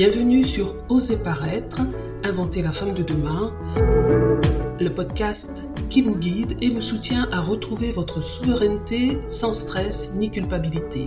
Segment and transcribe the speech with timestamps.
[0.00, 1.82] Bienvenue sur Oser paraître,
[2.24, 3.52] inventer la femme de demain,
[4.80, 10.30] le podcast qui vous guide et vous soutient à retrouver votre souveraineté sans stress ni
[10.30, 11.06] culpabilité.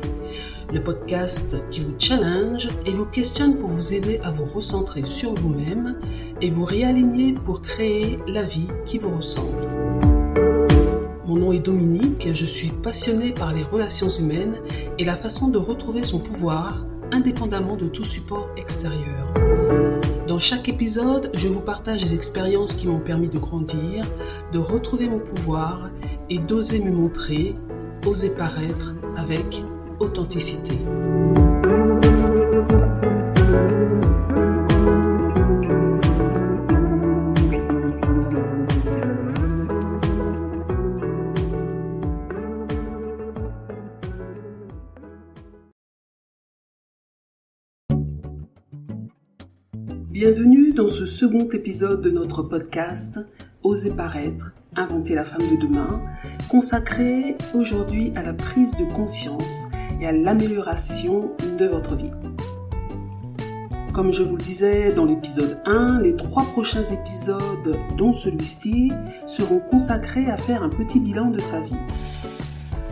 [0.71, 5.33] Le podcast qui vous challenge et vous questionne pour vous aider à vous recentrer sur
[5.33, 5.99] vous-même
[6.39, 9.69] et vous réaligner pour créer la vie qui vous ressemble.
[11.25, 14.59] Mon nom est Dominique, je suis passionnée par les relations humaines
[14.99, 19.31] et la façon de retrouver son pouvoir indépendamment de tout support extérieur.
[20.27, 24.05] Dans chaque épisode, je vous partage des expériences qui m'ont permis de grandir,
[24.51, 25.91] de retrouver mon pouvoir
[26.29, 27.53] et d'oser me montrer,
[28.05, 29.63] oser paraître avec
[29.99, 30.77] authenticité.
[50.93, 53.19] Ce second épisode de notre podcast
[53.63, 55.99] Oser paraître, inventer la femme de demain,
[56.49, 59.69] consacré aujourd'hui à la prise de conscience
[59.99, 62.11] et à l'amélioration de votre vie.
[63.91, 68.91] Comme je vous le disais dans l'épisode 1, les trois prochains épisodes, dont celui-ci,
[69.27, 71.73] seront consacrés à faire un petit bilan de sa vie.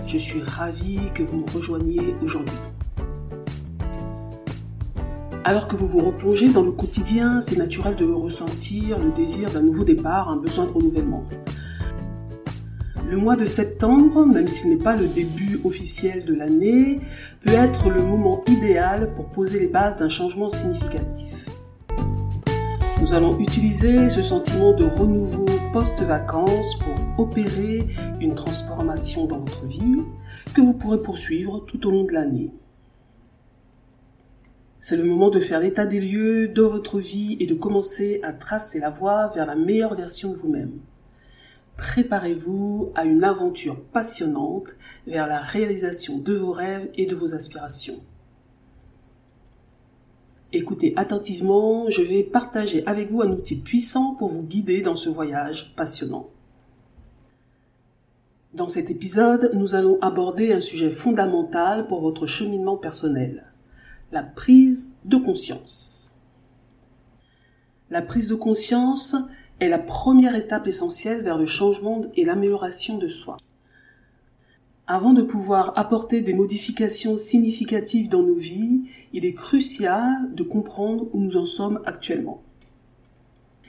[0.07, 2.57] Je suis ravie que vous me rejoigniez aujourd'hui.
[5.43, 9.63] Alors que vous vous replongez dans le quotidien, c'est naturel de ressentir le désir d'un
[9.63, 11.23] nouveau départ, un besoin de renouvellement.
[13.09, 16.99] Le mois de septembre, même s'il n'est pas le début officiel de l'année,
[17.43, 21.49] peut être le moment idéal pour poser les bases d'un changement significatif.
[23.01, 27.87] Nous allons utiliser ce sentiment de renouveau post-vacances pour opérer
[28.19, 30.03] une transformation dans votre vie
[30.53, 32.51] que vous pourrez poursuivre tout au long de l'année.
[34.83, 38.33] C'est le moment de faire l'état des lieux de votre vie et de commencer à
[38.33, 40.79] tracer la voie vers la meilleure version de vous-même.
[41.77, 44.75] Préparez-vous à une aventure passionnante
[45.05, 47.99] vers la réalisation de vos rêves et de vos aspirations.
[50.51, 55.09] Écoutez attentivement, je vais partager avec vous un outil puissant pour vous guider dans ce
[55.09, 56.27] voyage passionnant.
[58.55, 63.50] Dans cet épisode, nous allons aborder un sujet fondamental pour votre cheminement personnel
[64.11, 66.11] la prise de conscience.
[67.89, 69.15] La prise de conscience
[69.59, 73.37] est la première étape essentielle vers le changement et l'amélioration de soi.
[74.87, 78.81] Avant de pouvoir apporter des modifications significatives dans nos vies,
[79.13, 82.41] il est crucial de comprendre où nous en sommes actuellement.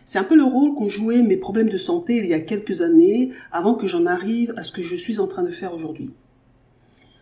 [0.05, 2.81] C'est un peu le rôle qu'ont joué mes problèmes de santé il y a quelques
[2.81, 6.11] années avant que j'en arrive à ce que je suis en train de faire aujourd'hui.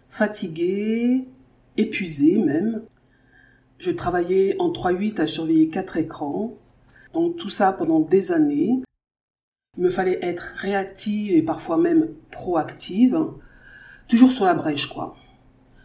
[0.09, 1.27] Fatigué,
[1.77, 2.83] épuisé même,
[3.81, 6.55] je travaillais en 3-8 à surveiller quatre écrans,
[7.15, 8.83] donc tout ça pendant des années.
[9.79, 13.19] Il me fallait être réactive et parfois même proactive,
[14.07, 15.17] toujours sur la brèche quoi.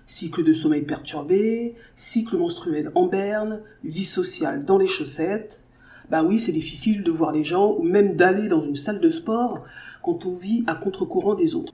[0.08, 5.64] Cycle de sommeil perturbé, cycle menstruel en berne, vie sociale dans les chaussettes.
[6.10, 9.10] Bah oui, c'est difficile de voir les gens ou même d'aller dans une salle de
[9.10, 9.64] sport
[10.04, 11.74] quand on vit à contre-courant des autres.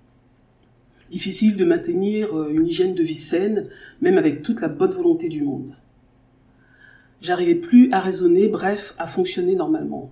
[1.09, 3.67] Difficile de maintenir euh, une hygiène de vie saine,
[3.99, 5.73] même avec toute la bonne volonté du monde.
[7.21, 10.09] J'arrivais plus à raisonner, bref, à fonctionner normalement.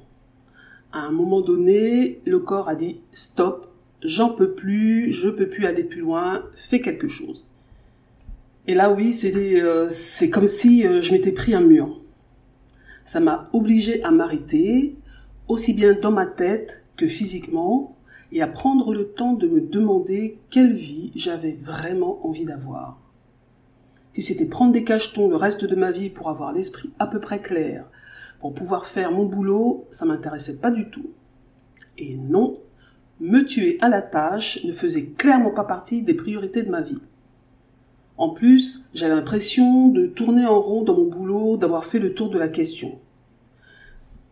[0.92, 5.66] À un moment donné, le corps a dit stop, j'en peux plus, je peux plus
[5.66, 7.50] aller plus loin, fais quelque chose.
[8.68, 9.90] Et là, oui, c'est euh,
[10.32, 12.00] comme si euh, je m'étais pris un mur.
[13.06, 14.96] Ça m'a obligé à m'arrêter,
[15.48, 17.96] aussi bien dans ma tête que physiquement,
[18.32, 23.00] et à prendre le temps de me demander quelle vie j'avais vraiment envie d'avoir.
[24.14, 27.20] Si c'était prendre des cachetons le reste de ma vie pour avoir l'esprit à peu
[27.20, 27.86] près clair,
[28.40, 31.12] pour pouvoir faire mon boulot, ça m'intéressait pas du tout.
[31.98, 32.58] Et non,
[33.20, 37.00] me tuer à la tâche ne faisait clairement pas partie des priorités de ma vie.
[38.18, 42.30] En plus, j'avais l'impression de tourner en rond dans mon boulot, d'avoir fait le tour
[42.30, 43.00] de la question.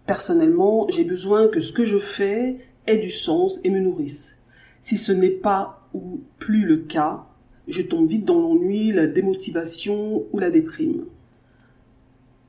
[0.06, 4.38] Personnellement, j'ai besoin que ce que je fais ait du sens et me nourrisse.
[4.82, 7.26] Si ce n'est pas ou plus le cas,
[7.68, 11.06] je tombe vite dans l'ennui, la démotivation ou la déprime.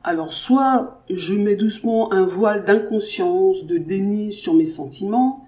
[0.04, 5.44] Alors soit je mets doucement un voile d'inconscience, de déni sur mes sentiments,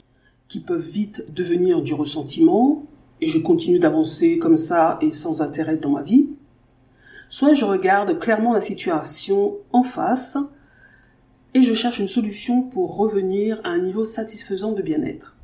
[0.49, 2.84] qui peuvent vite devenir du ressentiment,
[3.20, 6.28] et je continue d'avancer comme ça et sans intérêt dans ma vie,
[7.28, 10.37] soit je regarde clairement la situation en face,
[11.55, 15.37] et je cherche une solution pour revenir à un niveau satisfaisant de bien-être.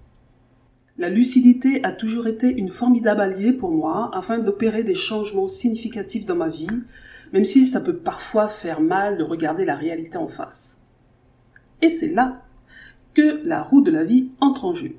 [0.98, 6.24] La lucidité a toujours été une formidable alliée pour moi afin d'opérer des changements significatifs
[6.24, 6.68] dans ma vie,
[7.34, 10.78] même si ça peut parfois faire mal de regarder la réalité en face.
[11.82, 12.42] Et c'est là
[13.12, 14.92] que la roue de la vie entre en jeu.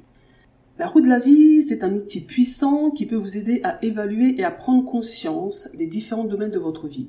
[0.77, 4.35] La roue de la vie, c'est un outil puissant qui peut vous aider à évaluer
[4.38, 7.07] et à prendre conscience des différents domaines de votre vie.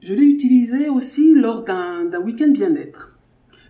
[0.00, 3.14] Je l'ai utilisé aussi lors d'un week-end bien-être.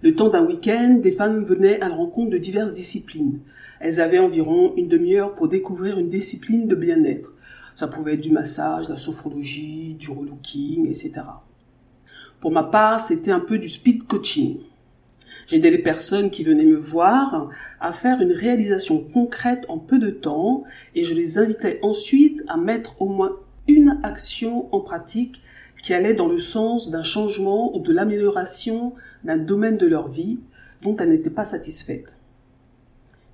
[0.02, 3.40] Le temps d'un week-end, des femmes venaient à la rencontre de diverses disciplines.
[3.80, 7.32] Elles avaient environ une demi-heure pour découvrir une discipline de bien-être.
[7.76, 11.12] Ça pouvait être du massage, de la sophrologie, du relooking, etc.
[12.40, 14.58] Pour ma part, c'était un peu du speed coaching.
[15.46, 17.50] J'aidais les personnes qui venaient me voir
[17.80, 20.64] à faire une réalisation concrète en peu de temps
[20.94, 23.36] et je les invitais ensuite à mettre au moins
[23.68, 25.42] une action en pratique
[25.82, 30.40] qui allait dans le sens d'un changement ou de l'amélioration d'un domaine de leur vie
[30.82, 32.15] dont elles n'étaient pas satisfaites.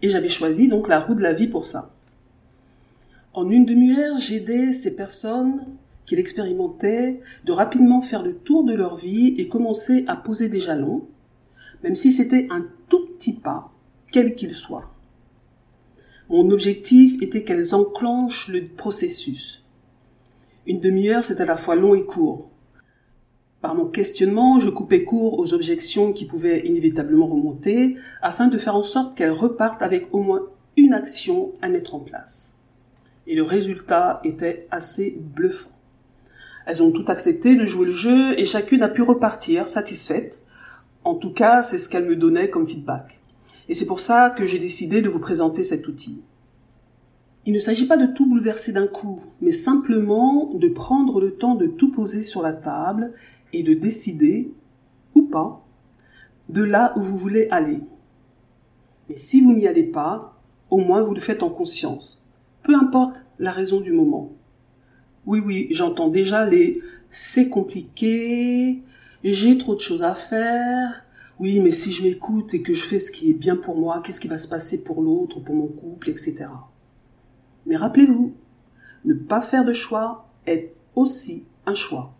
[0.03, 1.95] Et j'avais choisi donc la roue de la vie pour ça.
[3.35, 5.65] En une demi-heure, j'aidais ces personnes
[6.05, 10.61] qui l'expérimentaient de rapidement faire le tour de leur vie et commencer à poser des
[10.61, 11.07] jalons,
[11.83, 13.73] même si c'était un tout petit pas,
[14.11, 14.91] quel qu'il soit.
[16.29, 19.65] Mon objectif était qu'elles enclenchent le processus.
[20.67, 22.52] Une demi-heure, c'est à la fois long et court.
[23.63, 28.75] Par mon questionnement, je coupais court aux objections qui pouvaient inévitablement remonter, afin de faire
[28.75, 30.43] en sorte qu'elles repartent avec au moins
[30.77, 32.57] une action à mettre en place.
[33.29, 35.71] Et le résultat était assez bluffant.
[36.67, 40.43] Elles ont toutes accepté de jouer le jeu et chacune a pu repartir satisfaite.
[41.05, 43.21] En tout cas, c'est ce qu'elles me donnaient comme feedback.
[43.69, 46.23] Et c'est pour ça que j'ai décidé de vous présenter cet outil.
[47.47, 51.55] Il ne s'agit pas de tout bouleverser d'un coup, mais simplement de prendre le temps
[51.55, 53.13] de tout poser sur la table
[53.53, 54.53] et de décider,
[55.15, 55.65] ou pas,
[56.49, 57.81] de là où vous voulez aller.
[59.09, 60.39] Mais si vous n'y allez pas,
[60.71, 62.23] au moins vous le faites en conscience.
[62.63, 64.33] Peu importe la raison du moment.
[65.27, 66.81] Oui, oui, j'entends déjà les
[67.13, 68.83] c'est compliqué,
[69.23, 71.05] j'ai trop de choses à faire.
[71.39, 74.01] Oui, mais si je m'écoute et que je fais ce qui est bien pour moi,
[74.03, 76.47] qu'est-ce qui va se passer pour l'autre, pour mon couple, etc.
[77.67, 78.35] Mais rappelez-vous,
[79.05, 82.15] ne pas faire de choix est aussi un choix.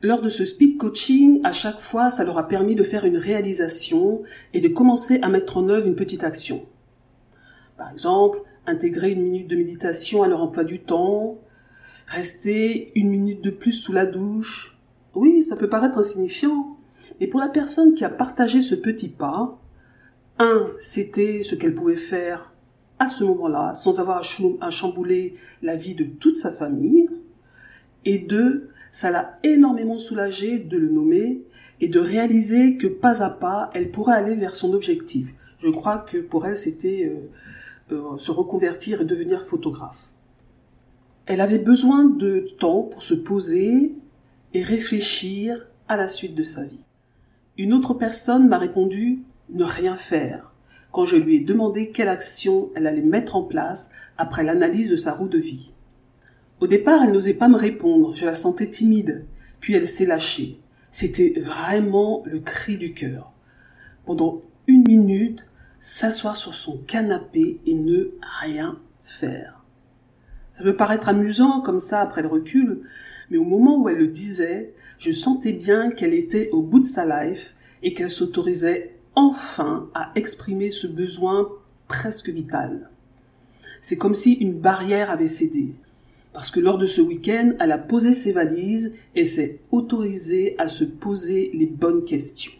[0.00, 3.16] Lors de ce speed coaching, à chaque fois, ça leur a permis de faire une
[3.16, 4.22] réalisation
[4.54, 6.66] et de commencer à mettre en œuvre une petite action.
[7.76, 11.38] Par exemple, intégrer une minute de méditation à leur emploi du temps,
[12.06, 14.78] rester une minute de plus sous la douche.
[15.14, 16.76] Oui, ça peut paraître insignifiant,
[17.18, 19.58] mais pour la personne qui a partagé ce petit pas,
[20.38, 22.52] un, c'était ce qu'elle pouvait faire
[23.00, 24.22] à ce moment-là, sans avoir
[24.60, 27.08] à chambouler la vie de toute sa famille.
[28.04, 31.42] Et deux, ça l'a énormément soulagée de le nommer
[31.80, 35.32] et de réaliser que pas à pas, elle pourrait aller vers son objectif.
[35.62, 40.12] Je crois que pour elle, c'était euh, euh, se reconvertir et devenir photographe.
[41.26, 43.94] Elle avait besoin de temps pour se poser
[44.54, 46.84] et réfléchir à la suite de sa vie.
[47.58, 50.52] Une autre personne m'a répondu ne rien faire
[50.92, 54.96] quand je lui ai demandé quelle action elle allait mettre en place après l'analyse de
[54.96, 55.72] sa roue de vie.
[56.60, 59.26] Au départ, elle n'osait pas me répondre, je la sentais timide,
[59.60, 60.58] puis elle s'est lâchée.
[60.90, 63.32] C'était vraiment le cri du cœur.
[64.04, 65.48] Pendant une minute,
[65.80, 69.62] s'asseoir sur son canapé et ne rien faire.
[70.54, 72.82] Ça peut paraître amusant comme ça après le recul,
[73.30, 76.86] mais au moment où elle le disait, je sentais bien qu'elle était au bout de
[76.86, 77.54] sa life
[77.84, 81.48] et qu'elle s'autorisait enfin à exprimer ce besoin
[81.86, 82.90] presque vital.
[83.80, 85.74] C'est comme si une barrière avait cédé,
[86.32, 90.68] parce que lors de ce week-end, elle a posé ses valises et s'est autorisée à
[90.68, 92.52] se poser les bonnes questions.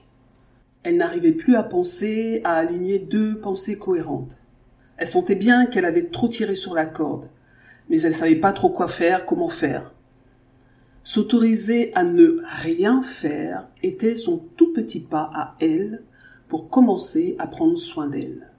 [0.82, 4.36] Elle n'arrivait plus à penser, à aligner deux pensées cohérentes.
[4.96, 7.28] Elle sentait bien qu'elle avait trop tiré sur la corde,
[7.88, 9.92] mais elle ne savait pas trop quoi faire, comment faire.
[11.04, 16.02] S'autoriser à ne rien faire était son tout petit pas à elle
[16.48, 18.50] pour commencer à prendre soin d'elle.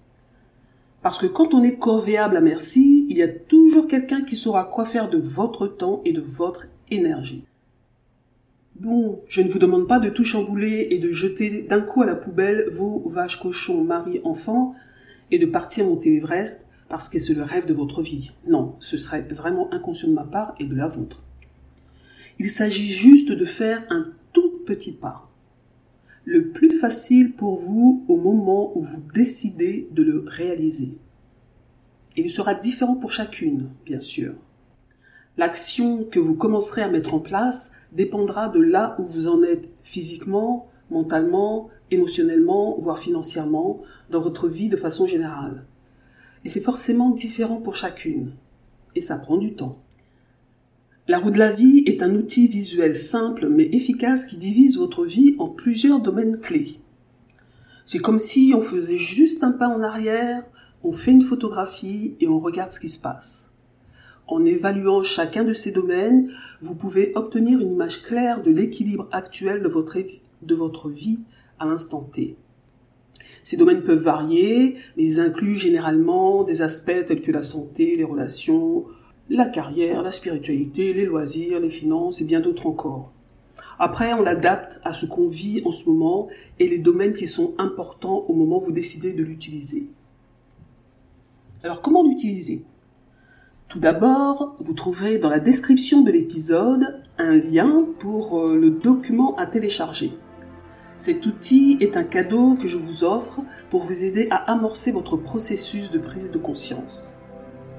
[1.01, 4.65] Parce que quand on est corvéable à merci, il y a toujours quelqu'un qui saura
[4.65, 7.45] quoi faire de votre temps et de votre énergie.
[8.75, 12.05] Bon, je ne vous demande pas de tout chambouler et de jeter d'un coup à
[12.05, 14.73] la poubelle vos vaches, cochons, mari, enfants
[15.31, 18.31] et de partir monter l'Everest parce que c'est le rêve de votre vie.
[18.47, 21.21] Non, ce serait vraiment inconscient de ma part et de la vôtre.
[22.39, 25.28] Il s'agit juste de faire un tout petit pas
[26.29, 30.99] le plus facile pour vous au moment où vous décidez de le réaliser.
[32.15, 34.35] Il sera différent pour chacune, bien sûr.
[35.37, 39.69] L'action que vous commencerez à mettre en place dépendra de là où vous en êtes
[39.81, 43.81] physiquement, mentalement, émotionnellement, voire financièrement,
[44.11, 45.65] dans votre vie de façon générale.
[46.45, 48.33] Et c'est forcément différent pour chacune.
[48.93, 49.79] Et ça prend du temps.
[51.09, 55.05] La roue de la vie est un outil visuel simple mais efficace qui divise votre
[55.05, 56.75] vie en plusieurs domaines clés.
[57.83, 60.43] C'est comme si on faisait juste un pas en arrière,
[60.83, 63.49] on fait une photographie et on regarde ce qui se passe.
[64.27, 66.29] En évaluant chacun de ces domaines,
[66.61, 69.67] vous pouvez obtenir une image claire de l'équilibre actuel de
[70.55, 71.21] votre, vie
[71.57, 72.35] à l'instant T.
[73.43, 78.03] Ces domaines peuvent varier, mais ils incluent généralement des aspects tels que la santé, les
[78.03, 78.85] relations,
[79.29, 83.11] la carrière, la spiritualité, les loisirs, les finances et bien d'autres encore.
[83.77, 86.27] Après, on l'adapte à ce qu'on vit en ce moment
[86.59, 89.87] et les domaines qui sont importants au moment où vous décidez de l'utiliser.
[91.63, 92.63] Alors, comment l'utiliser?
[93.67, 99.35] Tout d'abord, vous trouverez dans la description de l'épisode un lien pour euh, le document
[99.35, 100.11] à télécharger.
[100.97, 105.15] Cet outil est un cadeau que je vous offre pour vous aider à amorcer votre
[105.15, 107.18] processus de prise de conscience.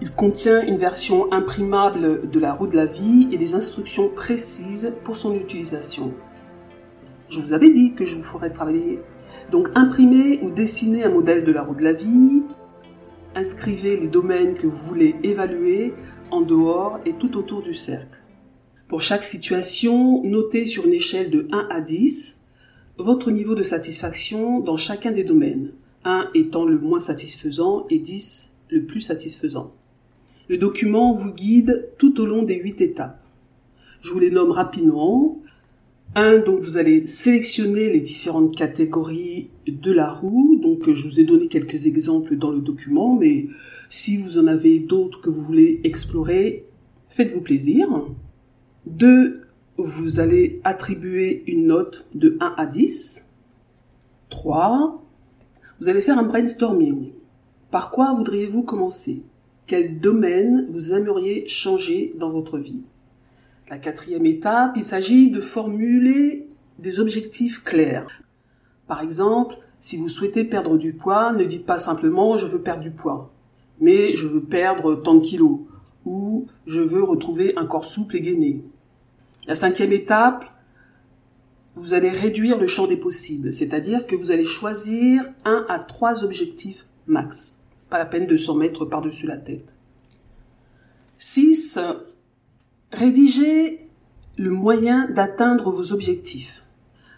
[0.03, 4.95] Il contient une version imprimable de la roue de la vie et des instructions précises
[5.05, 6.15] pour son utilisation.
[7.29, 9.01] Je vous avais dit que je vous ferais travailler.
[9.53, 12.43] Donc imprimez ou dessinez un modèle de la roue de la vie,
[13.35, 15.93] inscrivez les domaines que vous voulez évaluer
[16.31, 18.19] en dehors et tout autour du cercle.
[18.89, 22.41] Pour chaque situation, notez sur une échelle de 1 à 10
[22.97, 25.73] votre niveau de satisfaction dans chacun des domaines,
[26.05, 29.73] 1 étant le moins satisfaisant et 10 le plus satisfaisant.
[30.51, 33.23] Le document vous guide tout au long des huit étapes.
[34.03, 35.41] Je vous les nomme rapidement.
[36.17, 40.59] Un, donc vous allez sélectionner les différentes catégories de la roue.
[40.61, 43.47] Donc je vous ai donné quelques exemples dans le document, mais
[43.91, 46.65] si vous en avez d'autres que vous voulez explorer,
[47.11, 47.87] faites-vous plaisir.
[48.87, 49.43] Deux,
[49.77, 53.25] vous allez attribuer une note de 1 à 10.
[54.31, 55.01] 3.
[55.81, 57.13] Vous allez faire un brainstorming.
[57.71, 59.23] Par quoi voudriez-vous commencer?
[59.71, 62.83] Quel domaine vous aimeriez changer dans votre vie.
[63.69, 66.49] La quatrième étape, il s'agit de formuler
[66.81, 68.25] des objectifs clairs.
[68.89, 72.83] Par exemple, si vous souhaitez perdre du poids, ne dites pas simplement je veux perdre
[72.83, 73.33] du poids,
[73.81, 75.61] mais je veux perdre tant de kilos
[76.05, 78.65] ou je veux retrouver un corps souple et gainé.
[79.47, 80.47] La cinquième étape,
[81.77, 86.25] vous allez réduire le champ des possibles, c'est-à-dire que vous allez choisir un à trois
[86.25, 87.60] objectifs max.
[87.91, 89.75] Pas la peine de s'en mettre par-dessus la tête.
[91.19, 91.79] 6.
[92.93, 93.81] Rédigez
[94.37, 96.63] le moyen d'atteindre vos objectifs.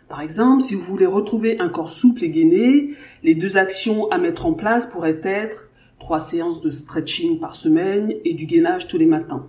[0.08, 2.90] Par exemple, si vous voulez retrouver un corps souple et gainé,
[3.22, 8.12] les deux actions à mettre en place pourraient être trois séances de stretching par semaine
[8.24, 9.48] et du gainage tous les matins.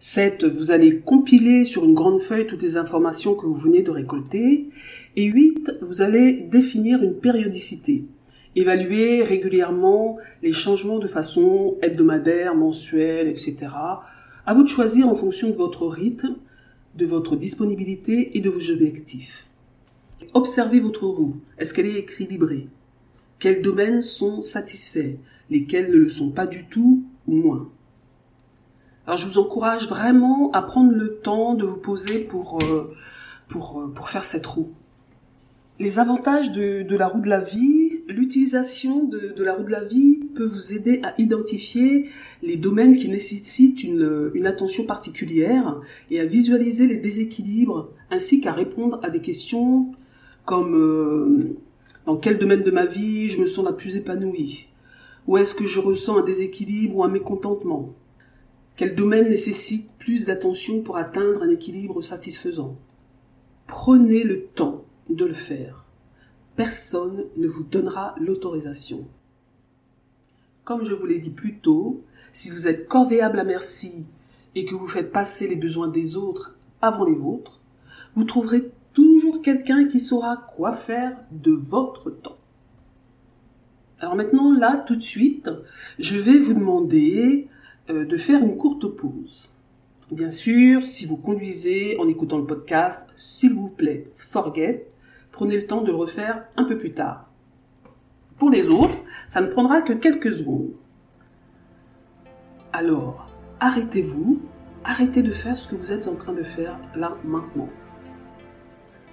[0.00, 0.44] 7.
[0.44, 4.70] Vous allez compiler sur une grande feuille toutes les informations que vous venez de récolter.
[5.14, 5.74] Et 8.
[5.82, 8.04] Vous allez définir une périodicité.
[8.56, 13.56] Évaluer régulièrement les changements de façon hebdomadaire, mensuelle, etc.
[14.46, 16.36] À vous de choisir en fonction de votre rythme,
[16.96, 19.46] de votre disponibilité et de vos objectifs.
[20.34, 21.36] Observez votre roue.
[21.58, 22.68] Est-ce qu'elle est équilibrée?
[23.38, 25.16] Quels domaines sont satisfaits?
[25.50, 27.68] Lesquels ne le sont pas du tout ou moins?
[29.06, 32.92] Alors je vous encourage vraiment à prendre le temps de vous poser pour, euh,
[33.48, 34.70] pour, euh, pour faire cette roue.
[35.78, 39.84] Les avantages de, de la roue de la vie, l'utilisation de, la roue de la
[39.84, 42.08] vie peut vous aider à identifier
[42.42, 48.98] les domaines qui nécessitent une, attention particulière et à visualiser les déséquilibres ainsi qu'à répondre
[49.02, 49.92] à des questions
[50.46, 51.56] comme euh,
[52.06, 54.68] dans quel domaine de ma vie je me sens la plus épanouie?
[55.26, 57.94] Où est-ce que je ressens un déséquilibre ou un mécontentement?
[58.76, 62.78] Quel domaine nécessite plus d'attention pour atteindre un équilibre satisfaisant?
[63.66, 65.87] Prenez le temps de le faire
[66.58, 69.06] personne ne vous donnera l'autorisation.
[70.64, 74.06] Comme je vous l'ai dit plus tôt, si vous êtes corvéable à merci
[74.56, 77.62] et que vous faites passer les besoins des autres avant les vôtres,
[78.14, 82.38] vous trouverez toujours quelqu'un qui saura quoi faire de votre temps.
[84.00, 85.48] Alors maintenant, là, tout de suite,
[86.00, 87.46] je vais vous demander
[87.88, 89.48] euh, de faire une courte pause.
[90.10, 94.88] Bien sûr, si vous conduisez en écoutant le podcast, s'il vous plaît, forget,
[95.38, 97.30] prenez le temps de le refaire un peu plus tard.
[98.38, 98.96] Pour les autres,
[99.28, 100.72] ça ne prendra que quelques secondes.
[102.72, 103.30] Alors,
[103.60, 104.40] arrêtez-vous,
[104.82, 107.68] arrêtez de faire ce que vous êtes en train de faire là maintenant.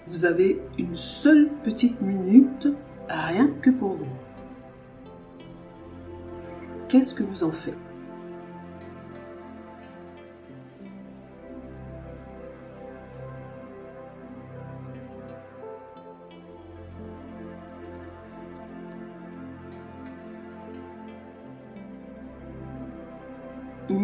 [0.08, 2.70] Vous avez une seule petite minute,
[3.08, 4.18] rien que pour vous.
[6.88, 7.85] Qu'est-ce que vous en faites?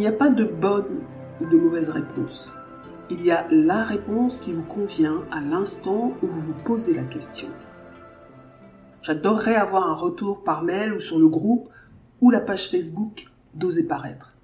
[0.02, 1.04] N'y a pas de bonne
[1.40, 2.50] ou de mauvaises réponses.
[3.12, 7.04] Il y a la réponse qui vous convient à l'instant où vous vous posez la
[7.04, 7.50] question.
[9.04, 11.70] J'adorerais avoir un retour par mail ou sur le groupe
[12.20, 14.36] ou la page Facebook d'Oser paraître.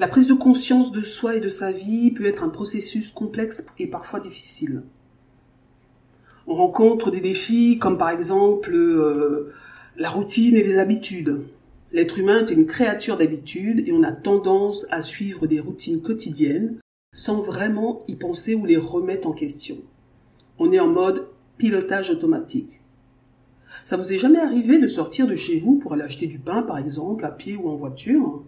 [0.00, 3.64] La prise de conscience de soi et de sa vie peut être un processus complexe
[3.78, 4.82] et parfois difficile.
[6.48, 9.52] On rencontre des défis comme par exemple euh,
[9.96, 11.44] la routine et les habitudes.
[11.96, 16.76] L'être humain est une créature d'habitude et on a tendance à suivre des routines quotidiennes
[17.14, 19.78] sans vraiment y penser ou les remettre en question.
[20.58, 21.26] On est en mode
[21.56, 22.82] pilotage automatique.
[23.86, 26.60] Ça vous est jamais arrivé de sortir de chez vous pour aller acheter du pain,
[26.60, 28.44] par exemple, à pied ou en voiture?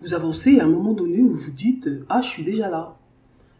[0.00, 2.96] Vous avancez à un moment donné où vous dites Ah, je suis déjà là.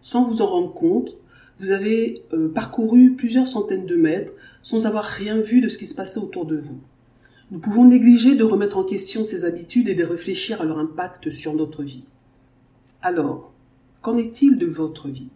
[0.01, 1.17] Sans vous en rendre compte,
[1.61, 4.33] vous avez euh, parcouru plusieurs centaines de mètres
[4.65, 6.81] sans avoir rien vu de ce qui se passait autour de vous.
[7.53, 11.29] Nous pouvons négliger de remettre en question ces habitudes et de réfléchir à leur impact
[11.29, 12.05] sur notre vie.
[13.03, 13.53] Alors,
[14.01, 15.29] qu'en est-il de votre vie?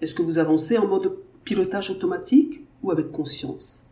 [0.00, 3.86] Est-ce que vous avancez en mode pilotage automatique ou avec conscience?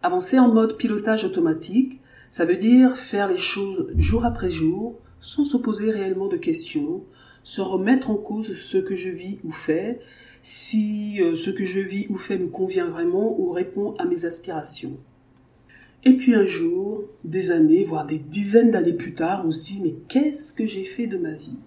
[0.00, 5.42] Avancer en mode pilotage automatique, ça veut dire faire les choses jour après jour, sans
[5.42, 7.02] se poser réellement de questions,
[7.42, 9.98] sans remettre en cause ce que je vis ou fais,
[10.40, 14.24] si euh, ce que je vis ou fais me convient vraiment ou répond à mes
[14.24, 15.00] aspirations.
[16.06, 19.80] Et puis un jour, des années, voire des dizaines d'années plus tard, on se dit
[19.82, 21.58] mais qu'est-ce que j'ai fait de ma vie?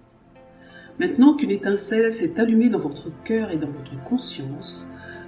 [0.99, 4.87] Maintenant qu'une étincelle s'est allumée dans votre cœur et dans votre conscience,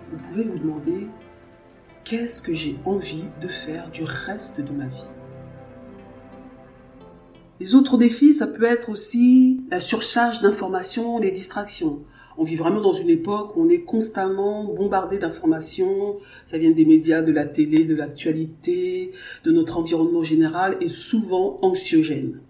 [0.09, 1.07] vous pouvez vous demander
[2.03, 5.07] qu'est-ce que j'ai envie de faire du reste de ma vie?
[7.59, 12.03] Les autres défis, ça peut être aussi la surcharge d'informations, les distractions.
[12.38, 16.17] On vit vraiment dans une époque où on est constamment bombardé d'informations.
[16.45, 19.12] Ça vient des médias, de la télé, de l'actualité,
[19.43, 22.41] de notre environnement général et souvent anxiogène.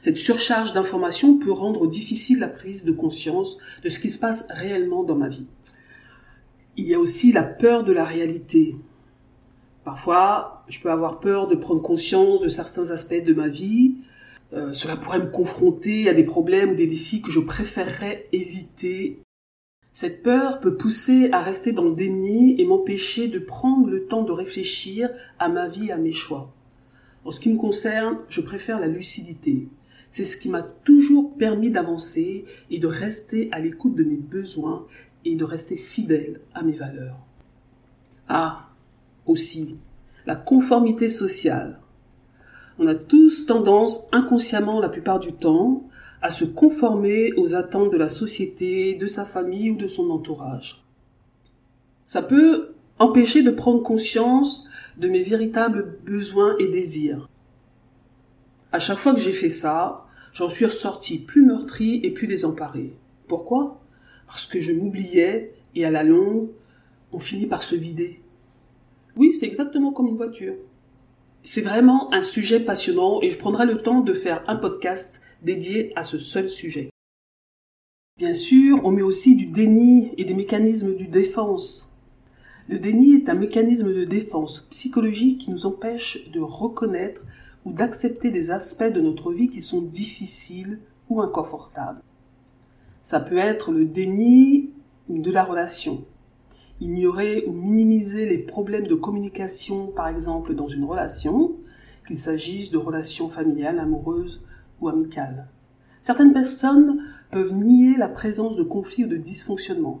[0.00, 4.46] Cette surcharge d'informations peut rendre difficile la prise de conscience de ce qui se passe
[4.50, 5.46] réellement dans ma vie.
[6.76, 8.76] Il y a aussi la peur de la réalité.
[9.84, 13.96] Parfois, je peux avoir peur de prendre conscience de certains aspects de ma vie.
[14.52, 19.22] Euh, cela pourrait me confronter à des problèmes ou des défis que je préférerais éviter.
[19.92, 24.22] Cette peur peut pousser à rester dans le déni et m'empêcher de prendre le temps
[24.22, 26.52] de réfléchir à ma vie et à mes choix.
[27.24, 29.68] En ce qui me concerne, je préfère la lucidité.
[30.10, 34.86] C'est ce qui m'a toujours permis d'avancer et de rester à l'écoute de mes besoins
[35.24, 37.18] et de rester fidèle à mes valeurs.
[38.28, 38.68] Ah,
[39.26, 39.76] aussi
[40.28, 41.80] la conformité sociale.
[42.78, 45.82] On a tous tendance, inconsciemment la plupart du temps,
[46.22, 50.84] à se conformer aux attentes de la société, de sa famille ou de son entourage.
[52.04, 57.28] Ça peut empêcher de prendre conscience de mes véritables besoins et désirs.
[58.72, 62.96] À chaque fois que j'ai fait ça, j'en suis ressorti plus meurtri et plus désemparé.
[63.28, 63.80] Pourquoi?
[64.26, 66.48] Parce que je m'oubliais et à la longue,
[67.12, 68.20] on finit par se vider.
[69.16, 70.54] Oui, c'est exactement comme une voiture.
[71.44, 75.92] C'est vraiment un sujet passionnant et je prendrai le temps de faire un podcast dédié
[75.96, 76.90] à ce seul sujet.
[78.18, 81.96] Bien sûr, on met aussi du déni et des mécanismes de défense.
[82.68, 87.22] Le déni est un mécanisme de défense psychologique qui nous empêche de reconnaître
[87.64, 92.02] ou d'accepter des aspects de notre vie qui sont difficiles ou inconfortables.
[93.02, 94.70] Ça peut être le déni
[95.08, 96.04] de la relation,
[96.80, 101.52] ignorer ou minimiser les problèmes de communication, par exemple dans une relation,
[102.06, 104.42] qu'il s'agisse de relations familiales, amoureuses
[104.80, 105.48] ou amicales.
[106.00, 110.00] Certaines personnes peuvent nier la présence de conflits ou de dysfonctionnements.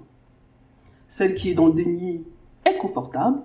[1.08, 2.24] Celle qui est dans le déni
[2.64, 3.42] est confortable,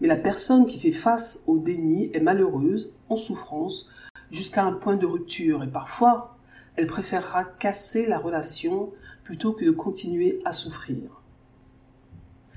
[0.00, 3.90] mais la personne qui fait face au déni est malheureuse, en souffrance,
[4.30, 6.36] jusqu'à un point de rupture, et parfois
[6.76, 8.90] elle préférera casser la relation
[9.24, 11.20] plutôt que de continuer à souffrir.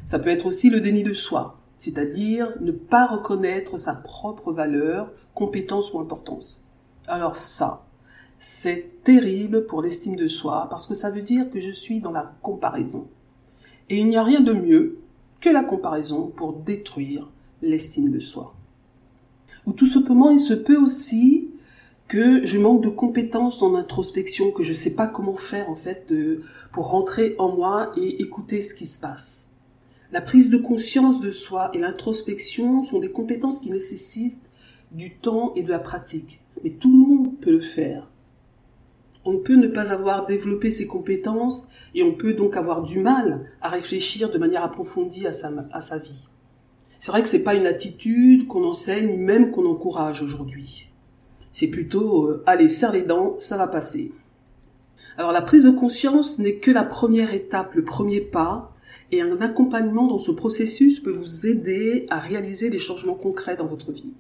[0.06, 5.12] Ça peut être aussi le déni de soi, c'est-à-dire ne pas reconnaître sa propre valeur,
[5.34, 6.65] compétence ou importance.
[7.08, 7.86] Alors ça,
[8.45, 12.12] c'est terrible pour l'estime de soi parce que ça veut dire que je suis dans
[12.12, 13.08] la comparaison.
[13.89, 14.97] Et il n'y a rien de mieux
[15.39, 17.29] que la comparaison pour détruire
[17.62, 18.53] l'estime de soi.
[19.65, 21.51] Ou tout simplement, il se peut aussi
[22.10, 25.75] que je manque de compétences en introspection, que je ne sais pas comment faire en
[25.75, 26.13] fait
[26.73, 29.47] pour rentrer en moi et écouter ce qui se passe.
[30.12, 34.49] La prise de conscience de soi et l'introspection sont des compétences qui nécessitent
[34.91, 36.41] du temps et de la pratique.
[36.62, 38.10] Mais tout le monde peut le faire.
[39.25, 43.45] On peut ne pas avoir développé ces compétences et on peut donc avoir du mal
[43.62, 46.27] à réfléchir de manière approfondie à sa, à sa vie.
[46.99, 50.89] C'est vrai que c'est pas une attitude qu'on enseigne ni même qu'on encourage aujourd'hui.
[51.51, 54.12] C'est plutôt euh, allez serre les dents, ça va passer.
[55.17, 58.73] Alors la prise de conscience n'est que la première étape, le premier pas,
[59.12, 63.67] et un accompagnement dans ce processus peut vous aider à réaliser des changements concrets dans
[63.67, 64.12] votre vie.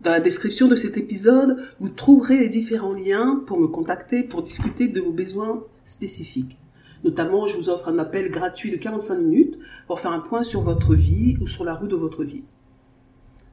[0.00, 4.42] Dans la description de cet épisode, vous trouverez les différents liens pour me contacter pour
[4.42, 6.56] discuter de vos besoins spécifiques.
[7.04, 10.62] Notamment, je vous offre un appel gratuit de 45 minutes pour faire un point sur
[10.62, 12.44] votre vie ou sur la route de votre vie.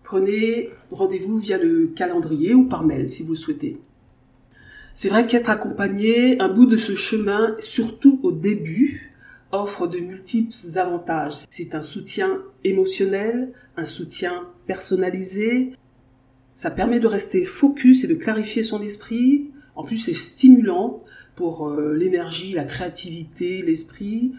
[0.03, 3.81] Prenez rendez-vous via le calendrier ou par mail si vous le souhaitez.
[4.93, 9.13] C'est vrai qu'être accompagné, un bout de ce chemin, surtout au début,
[9.51, 11.45] offre de multiples avantages.
[11.49, 15.73] C'est un soutien émotionnel, un soutien personnalisé.
[16.57, 19.51] Ça permet de rester focus et de clarifier son esprit.
[19.75, 21.03] En plus, c'est stimulant
[21.35, 24.33] pour euh, l'énergie, la créativité, l'esprit.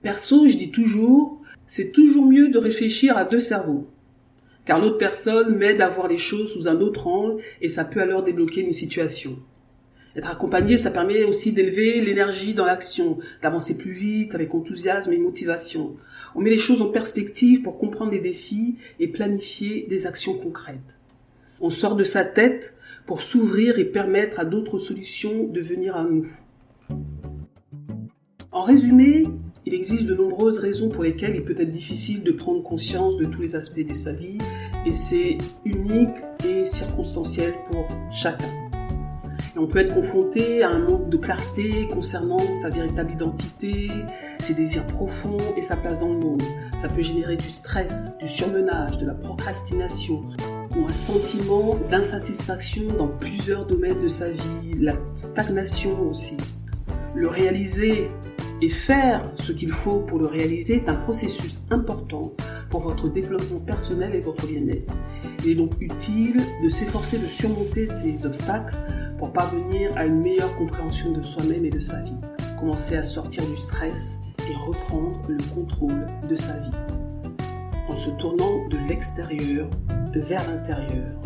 [0.00, 3.86] Perso, je dis toujours, c'est toujours mieux de réfléchir à deux cerveaux.
[4.64, 8.00] Car l'autre personne m'aide à voir les choses sous un autre angle et ça peut
[8.00, 9.38] alors débloquer une situation.
[10.16, 15.18] Être accompagné, ça permet aussi d'élever l'énergie dans l'action, d'avancer plus vite avec enthousiasme et
[15.18, 15.96] motivation.
[16.34, 20.97] On met les choses en perspective pour comprendre les défis et planifier des actions concrètes.
[21.60, 22.74] On sort de sa tête
[23.06, 26.26] pour s'ouvrir et permettre à d'autres solutions de venir à nous.
[28.52, 29.26] En résumé,
[29.66, 33.24] il existe de nombreuses raisons pour lesquelles il peut être difficile de prendre conscience de
[33.24, 34.38] tous les aspects de sa vie
[34.86, 36.16] et c'est unique
[36.46, 38.48] et circonstanciel pour chacun
[39.58, 43.90] on peut être confronté à un manque de clarté concernant sa véritable identité,
[44.38, 46.42] ses désirs profonds et sa place dans le monde.
[46.80, 50.24] Ça peut générer du stress, du surmenage, de la procrastination
[50.86, 56.36] un sentiment d'insatisfaction dans plusieurs domaines de sa vie, la stagnation aussi.
[57.14, 58.10] Le réaliser
[58.60, 62.32] et faire ce qu'il faut pour le réaliser est un processus important
[62.70, 64.92] pour votre développement personnel et votre bien-être.
[65.44, 68.76] Il est donc utile de s'efforcer de surmonter ces obstacles
[69.18, 72.20] pour parvenir à une meilleure compréhension de soi-même et de sa vie.
[72.58, 74.18] Commencer à sortir du stress
[74.50, 76.97] et reprendre le contrôle de sa vie.
[77.88, 79.68] En se tournant de l'extérieur
[80.14, 81.20] vers l'intérieur,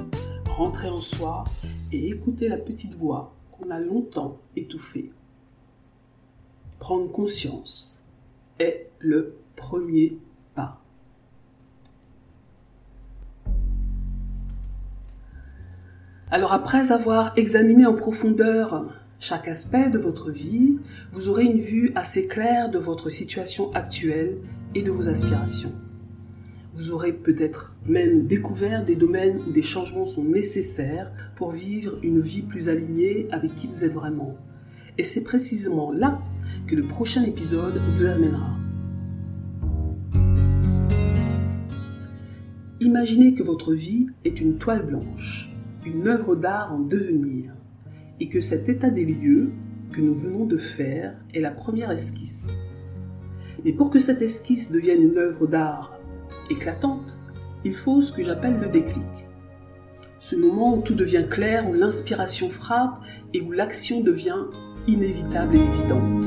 [0.46, 1.44] rentrer en soi
[1.90, 5.12] et écouter la petite voix qu'on a longtemps étouffée.
[6.78, 8.08] Prendre conscience
[8.60, 10.18] est le premier
[10.54, 10.80] pas.
[16.30, 20.78] Alors après avoir examiné en profondeur chaque aspect de votre vie,
[21.10, 24.38] vous aurez une vue assez claire de votre situation actuelle
[24.76, 25.72] et de vos aspirations.
[26.82, 32.20] Vous aurez peut-être même découvert des domaines où des changements sont nécessaires pour vivre une
[32.20, 34.36] vie plus alignée avec qui vous êtes vraiment.
[34.98, 36.20] Et c'est précisément là
[36.66, 38.56] que le prochain épisode vous amènera.
[42.80, 45.52] Imaginez que votre vie est une toile blanche
[45.86, 47.54] une œuvre d'art en devenir,
[48.18, 49.52] et que cet état des lieux
[49.92, 52.56] que nous venons de faire est la première esquisse.
[53.64, 56.01] Mais pour que cette esquisse devienne une œuvre d'art
[56.50, 57.16] éclatante,
[57.64, 59.04] il faut ce que j'appelle le déclic.
[60.18, 63.00] Ce moment où tout devient clair, où l'inspiration frappe
[63.34, 64.44] et où l'action devient
[64.86, 66.26] inévitable et évidente.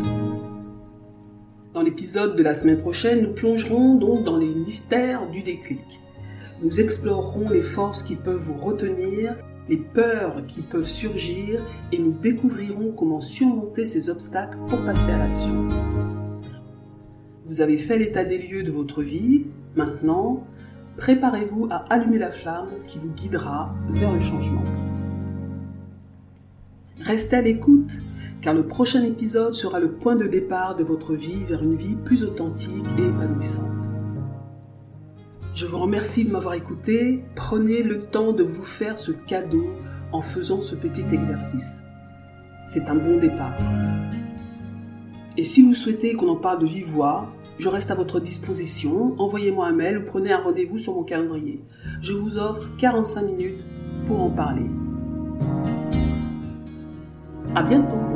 [1.74, 6.00] Dans l'épisode de la semaine prochaine, nous plongerons donc dans les mystères du déclic.
[6.62, 9.36] Nous explorerons les forces qui peuvent vous retenir,
[9.68, 11.60] les peurs qui peuvent surgir
[11.92, 15.68] et nous découvrirons comment surmonter ces obstacles pour passer à l'action.
[17.46, 20.48] Vous avez fait l'état des lieux de votre vie, maintenant,
[20.98, 24.64] préparez-vous à allumer la flamme qui vous guidera vers le changement.
[27.02, 27.92] Restez à l'écoute
[28.42, 31.96] car le prochain épisode sera le point de départ de votre vie vers une vie
[31.96, 33.64] plus authentique et épanouissante.
[35.54, 37.24] Je vous remercie de m'avoir écouté.
[37.36, 39.68] Prenez le temps de vous faire ce cadeau
[40.12, 41.84] en faisant ce petit exercice.
[42.68, 43.56] C'est un bon départ.
[45.38, 47.28] Et si vous souhaitez qu'on en parle de vive voix,
[47.60, 49.16] je reste à votre disposition.
[49.18, 51.62] Envoyez-moi un mail ou prenez un rendez-vous sur mon calendrier.
[52.02, 53.64] Je vous offre 45 minutes
[54.08, 54.66] pour en parler.
[57.54, 58.15] À bientôt!